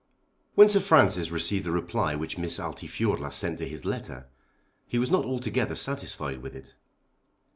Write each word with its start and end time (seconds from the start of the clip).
When 0.55 0.67
Sir 0.67 0.79
Francis 0.79 1.29
received 1.29 1.63
the 1.63 1.69
reply 1.71 2.15
which 2.15 2.35
Miss 2.35 2.57
Altifiorla 2.57 3.29
sent 3.31 3.59
to 3.59 3.67
his 3.69 3.85
letter, 3.85 4.25
he 4.87 4.97
was 4.97 5.11
not 5.11 5.25
altogether 5.25 5.75
satisfied 5.75 6.41
with 6.41 6.55
it. 6.55 6.73